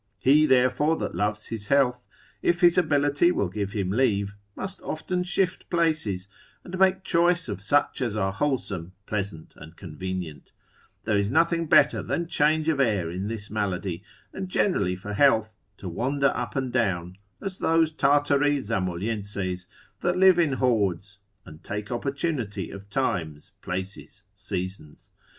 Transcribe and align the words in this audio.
He 0.17 0.47
therefore 0.47 0.95
that 0.97 1.13
loves 1.13 1.49
his 1.49 1.67
health, 1.67 2.03
if 2.41 2.61
his 2.61 2.75
ability 2.75 3.31
will 3.31 3.49
give 3.49 3.73
him 3.73 3.91
leave, 3.91 4.33
must 4.55 4.81
often 4.81 5.23
shift 5.23 5.69
places, 5.69 6.27
and 6.63 6.79
make 6.79 7.03
choice 7.03 7.47
of 7.47 7.61
such 7.61 8.01
as 8.01 8.15
are 8.15 8.31
wholesome, 8.33 8.93
pleasant, 9.05 9.53
and 9.57 9.75
convenient: 9.77 10.51
there 11.03 11.19
is 11.19 11.29
nothing 11.29 11.67
better 11.67 12.01
than 12.01 12.25
change 12.25 12.67
of 12.67 12.79
air 12.79 13.11
in 13.11 13.27
this 13.27 13.51
malady, 13.51 14.01
and 14.33 14.49
generally 14.49 14.95
for 14.95 15.13
health 15.13 15.53
to 15.77 15.87
wander 15.87 16.31
up 16.35 16.55
and 16.55 16.73
down, 16.73 17.19
as 17.39 17.59
those 17.59 17.91
Tartari 17.91 18.57
Zamolhenses, 18.59 19.67
that 19.99 20.17
live 20.17 20.39
in 20.39 20.53
hordes, 20.53 21.19
and 21.45 21.63
take 21.63 21.91
opportunity 21.91 22.71
of 22.71 22.89
times, 22.89 23.51
places, 23.61 24.23
seasons. 24.33 25.11